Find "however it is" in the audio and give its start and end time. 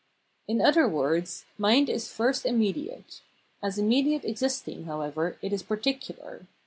4.85-5.61